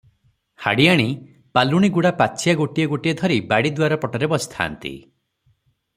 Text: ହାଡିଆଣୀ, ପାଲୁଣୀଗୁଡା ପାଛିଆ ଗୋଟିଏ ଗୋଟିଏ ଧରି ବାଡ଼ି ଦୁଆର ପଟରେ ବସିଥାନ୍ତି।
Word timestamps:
ହାଡିଆଣୀ, 0.63 1.05
ପାଲୁଣୀଗୁଡା 1.57 2.13
ପାଛିଆ 2.21 2.57
ଗୋଟିଏ 2.63 2.87
ଗୋଟିଏ 2.95 3.15
ଧରି 3.21 3.39
ବାଡ଼ି 3.53 3.73
ଦୁଆର 3.81 4.03
ପଟରେ 4.07 4.31
ବସିଥାନ୍ତି। 4.33 4.97